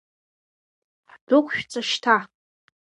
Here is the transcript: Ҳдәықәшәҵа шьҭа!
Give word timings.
Ҳдәықәшәҵа 1.11 1.81
шьҭа! 1.89 2.15